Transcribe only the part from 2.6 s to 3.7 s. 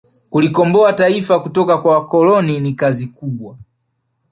kazi kubwa